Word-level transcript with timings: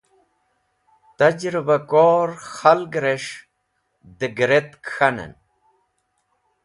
Tẽjribakor 1.17 2.29
khalgrẽs̃h 2.55 3.35
dẽgretk 4.17 4.73
k̃hanẽn. 4.93 5.33